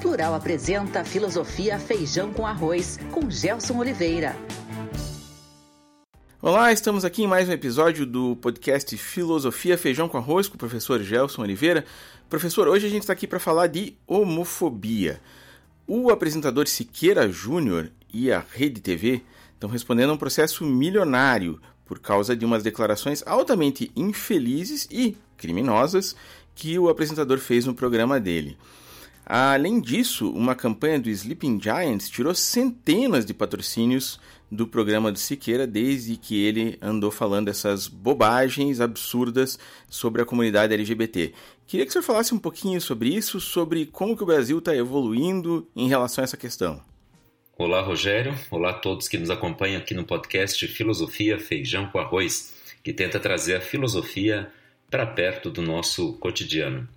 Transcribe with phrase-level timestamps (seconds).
[0.00, 4.36] Plural apresenta Filosofia Feijão com Arroz, com Gelson Oliveira.
[6.40, 10.58] Olá, estamos aqui em mais um episódio do podcast Filosofia Feijão com Arroz com o
[10.58, 11.84] professor Gelson Oliveira.
[12.28, 15.20] Professor, hoje a gente está aqui para falar de homofobia.
[15.86, 19.22] O apresentador Siqueira Júnior e a Rede TV
[19.54, 26.14] estão respondendo a um processo milionário por causa de umas declarações altamente infelizes e criminosas
[26.54, 28.58] que o apresentador fez no programa dele.
[29.28, 35.66] Além disso, uma campanha do Sleeping Giants tirou centenas de patrocínios do programa do Siqueira
[35.66, 39.58] desde que ele andou falando essas bobagens absurdas
[39.90, 41.32] sobre a comunidade LGBT.
[41.66, 45.66] Queria que senhor falasse um pouquinho sobre isso, sobre como que o Brasil está evoluindo
[45.74, 46.80] em relação a essa questão.
[47.58, 48.32] Olá, Rogério.
[48.48, 53.18] Olá a todos que nos acompanham aqui no podcast Filosofia Feijão com Arroz, que tenta
[53.18, 54.48] trazer a filosofia
[54.88, 56.88] para perto do nosso cotidiano.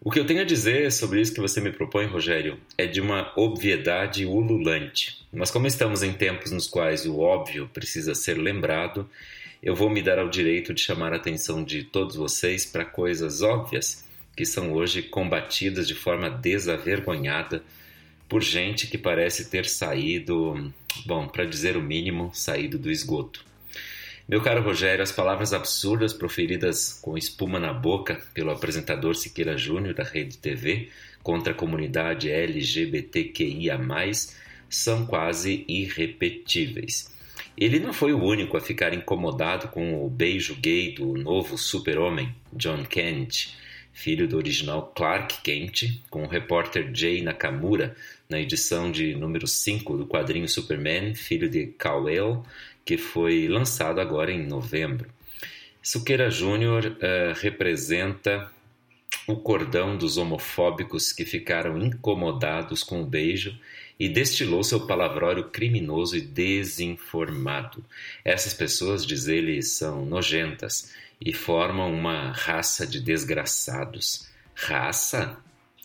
[0.00, 3.00] O que eu tenho a dizer sobre isso que você me propõe, Rogério, é de
[3.00, 5.26] uma obviedade ululante.
[5.32, 9.10] Mas como estamos em tempos nos quais o óbvio precisa ser lembrado,
[9.60, 13.42] eu vou me dar ao direito de chamar a atenção de todos vocês para coisas
[13.42, 14.04] óbvias
[14.36, 17.60] que são hoje combatidas de forma desavergonhada
[18.28, 20.72] por gente que parece ter saído,
[21.06, 23.44] bom, para dizer o mínimo, saído do esgoto.
[24.28, 29.94] Meu caro Rogério, as palavras absurdas proferidas com espuma na boca pelo apresentador Siqueira Júnior
[29.94, 30.90] da Rede TV
[31.22, 33.80] contra a comunidade LGBTQIA,
[34.68, 37.10] são quase irrepetíveis.
[37.56, 42.34] Ele não foi o único a ficar incomodado com o beijo gay do novo super-homem,
[42.52, 43.56] John Kent,
[43.98, 47.96] filho do original Clark Kent, com o repórter Jay Nakamura
[48.28, 52.46] na edição de número 5 do quadrinho Superman, filho de Kal-El,
[52.84, 55.10] que foi lançado agora em novembro.
[55.82, 58.48] Suqueira Júnior uh, representa
[59.26, 63.58] o cordão dos homofóbicos que ficaram incomodados com o beijo
[63.98, 67.84] e destilou seu palavrório criminoso e desinformado.
[68.24, 74.28] Essas pessoas, diz ele, são nojentas e formam uma raça de desgraçados.
[74.54, 75.36] Raça?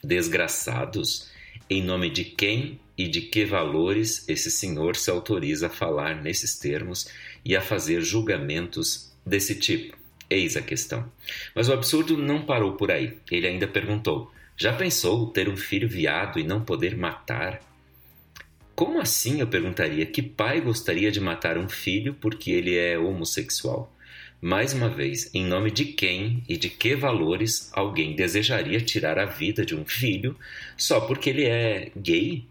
[0.04, 1.32] Desgraçados?
[1.70, 6.60] Em nome de quem e de que valores esse senhor se autoriza a falar nesses
[6.60, 7.08] termos
[7.44, 9.98] e a fazer julgamentos desse tipo?
[10.30, 11.12] Eis a questão.
[11.56, 13.18] Mas o absurdo não parou por aí.
[13.32, 17.62] Ele ainda perguntou: Já pensou ter um filho viado e não poder matar?
[18.76, 19.40] Como assim?
[19.40, 20.06] Eu perguntaria.
[20.06, 23.94] Que pai gostaria de matar um filho porque ele é homossexual?
[24.42, 29.26] Mais uma vez, em nome de quem e de que valores alguém desejaria tirar a
[29.26, 30.36] vida de um filho
[30.76, 32.46] só porque ele é gay?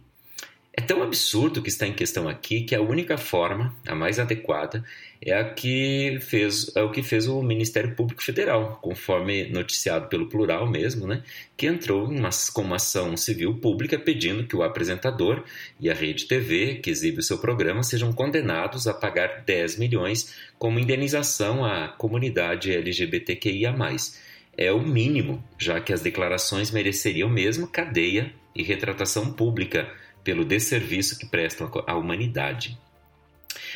[0.75, 4.19] É tão absurdo o que está em questão aqui que a única forma, a mais
[4.19, 4.83] adequada,
[5.21, 10.31] é a que fez, é o que fez o Ministério Público Federal, conforme noticiado pelo
[10.31, 11.23] Plural mesmo, né,
[11.59, 15.45] que entrou uma, com uma ação civil pública pedindo que o apresentador
[15.79, 20.35] e a Rede TV, que exibe o seu programa, sejam condenados a pagar 10 milhões
[20.59, 23.75] como indenização à comunidade LGBTQIA+.
[24.57, 29.91] É o mínimo, já que as declarações mereceriam mesmo cadeia e retratação pública
[30.25, 32.79] pelo desserviço que prestam à humanidade.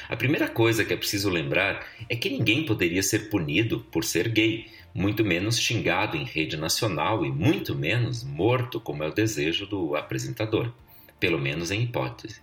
[0.08, 4.28] A primeira coisa que é preciso lembrar é que ninguém poderia ser punido por ser
[4.28, 9.66] gay, muito menos xingado em rede nacional e muito menos morto, como é o desejo
[9.66, 10.72] do apresentador,
[11.20, 12.40] pelo menos em hipótese.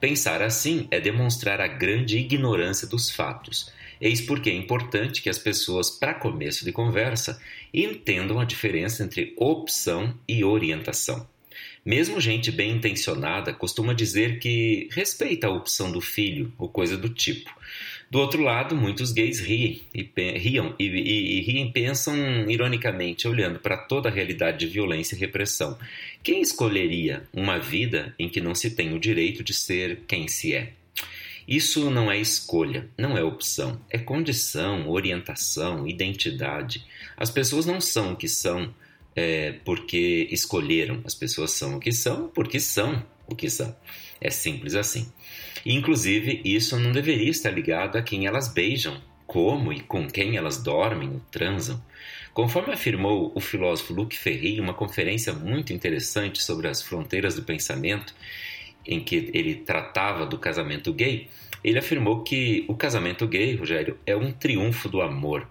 [0.00, 3.72] Pensar assim é demonstrar a grande ignorância dos fatos.
[4.00, 7.40] Eis porque é importante que as pessoas, para começo de conversa,
[7.74, 11.26] entendam a diferença entre opção e orientação.
[11.84, 17.08] Mesmo gente bem intencionada costuma dizer que respeita a opção do filho ou coisa do
[17.08, 17.50] tipo.
[18.10, 20.02] Do outro lado, muitos gays riem e,
[20.38, 22.16] riam, e, e, e riem pensam
[22.50, 25.78] ironicamente, olhando para toda a realidade de violência e repressão.
[26.22, 30.54] Quem escolheria uma vida em que não se tem o direito de ser quem se
[30.54, 30.72] é?
[31.46, 36.84] Isso não é escolha, não é opção, é condição, orientação, identidade.
[37.16, 38.74] As pessoas não são o que são
[39.18, 41.02] é, porque escolheram.
[41.04, 43.74] As pessoas são o que são porque são o que são.
[44.20, 45.10] É simples assim.
[45.66, 50.62] Inclusive, isso não deveria estar ligado a quem elas beijam, como e com quem elas
[50.62, 51.82] dormem ou transam.
[52.32, 57.42] Conforme afirmou o filósofo Luc Ferry em uma conferência muito interessante sobre as fronteiras do
[57.42, 58.14] pensamento,
[58.86, 61.28] em que ele tratava do casamento gay,
[61.64, 65.46] ele afirmou que o casamento gay, Rogério, é um triunfo do amor.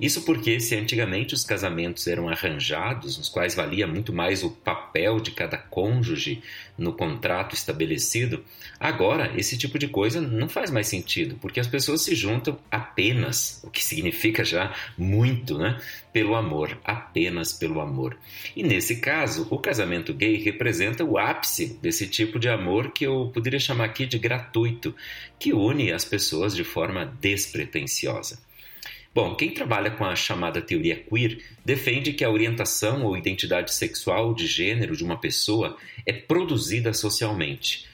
[0.00, 5.20] Isso porque, se antigamente os casamentos eram arranjados, nos quais valia muito mais o papel
[5.20, 6.42] de cada cônjuge
[6.76, 8.42] no contrato estabelecido,
[8.80, 13.60] agora esse tipo de coisa não faz mais sentido, porque as pessoas se juntam apenas,
[13.62, 15.80] o que significa já muito, né?
[16.12, 18.16] Pelo amor, apenas pelo amor.
[18.56, 23.30] E nesse caso, o casamento gay representa o ápice desse tipo de amor que eu
[23.32, 24.94] poderia chamar aqui de gratuito,
[25.38, 28.38] que une as pessoas de forma despretensiosa.
[29.14, 34.34] Bom, quem trabalha com a chamada teoria queer defende que a orientação ou identidade sexual
[34.34, 35.76] de gênero de uma pessoa
[36.06, 37.86] é produzida socialmente,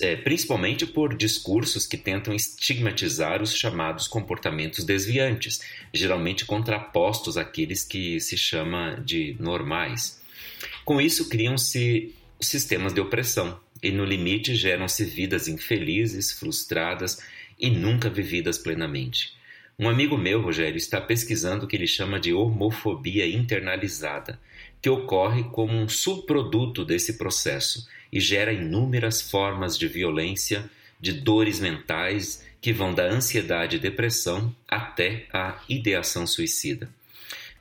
[0.00, 5.60] é, principalmente por discursos que tentam estigmatizar os chamados comportamentos desviantes,
[5.92, 10.18] geralmente contrapostos àqueles que se chama de normais.
[10.82, 17.20] Com isso, criam-se sistemas de opressão e, no limite, geram-se vidas infelizes, frustradas
[17.60, 19.43] e nunca vividas plenamente.
[19.76, 24.38] Um amigo meu, Rogério, está pesquisando o que ele chama de homofobia internalizada,
[24.80, 31.58] que ocorre como um subproduto desse processo e gera inúmeras formas de violência, de dores
[31.58, 36.88] mentais que vão da ansiedade e depressão até a ideação suicida.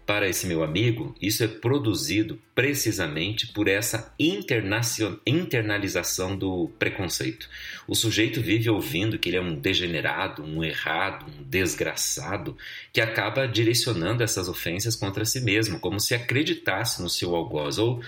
[0.05, 7.50] Para esse meu amigo, isso é produzido precisamente por essa internalização do preconceito.
[7.88, 12.57] O sujeito vive ouvindo que ele é um degenerado, um errado, um desgraçado,
[12.91, 18.03] que acaba direcionando essas ofensas contra si mesmo, como se acreditasse no seu algoz, ou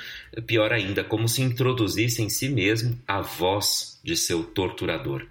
[0.45, 5.25] pior ainda, como se introduzisse em si mesmo a voz de seu torturador.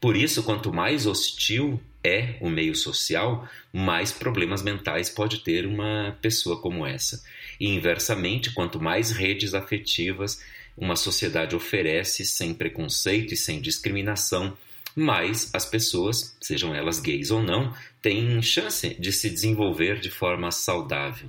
[0.00, 6.16] Por isso, quanto mais hostil é o meio social, mais problemas mentais pode ter uma
[6.22, 7.22] pessoa como essa.
[7.58, 10.42] E inversamente, quanto mais redes afetivas
[10.76, 14.56] uma sociedade oferece sem preconceito e sem discriminação,
[14.94, 20.50] mais as pessoas, sejam elas gays ou não, têm chance de se desenvolver de forma
[20.50, 21.28] saudável.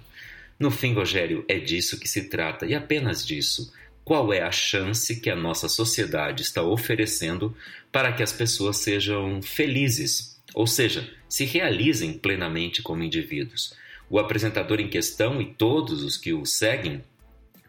[0.60, 3.71] No fim, Rogério, é disso que se trata e apenas disso.
[4.04, 7.56] Qual é a chance que a nossa sociedade está oferecendo
[7.92, 13.73] para que as pessoas sejam felizes ou seja, se realizem plenamente como indivíduos.
[14.09, 17.03] O apresentador em questão e todos os que o seguem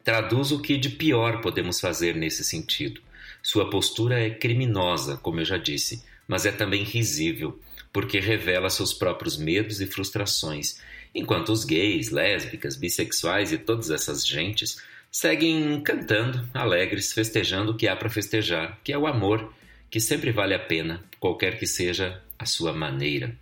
[0.03, 3.01] traduz o que de pior podemos fazer nesse sentido.
[3.43, 7.59] Sua postura é criminosa, como eu já disse, mas é também risível,
[7.93, 10.81] porque revela seus próprios medos e frustrações,
[11.15, 14.81] enquanto os gays, lésbicas, bissexuais e todas essas gentes
[15.11, 19.53] seguem cantando, alegres, festejando o que há para festejar, que é o amor,
[19.91, 23.37] que sempre vale a pena, qualquer que seja a sua maneira.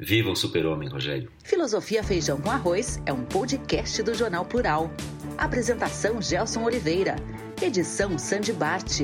[0.00, 1.30] Viva o super-homem, Rogério.
[1.44, 4.90] Filosofia Feijão com Arroz é um podcast do Jornal Plural.
[5.36, 7.16] Apresentação Gelson Oliveira.
[7.60, 9.00] Edição Sandy Bart.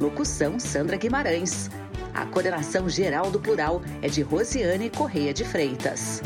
[0.00, 1.68] Locução Sandra Guimarães.
[2.14, 6.22] A coordenação geral do Plural é de Rosiane Correia de Freitas.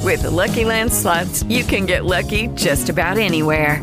[0.00, 3.82] With the Lucky Land slots, you can get lucky just about anywhere.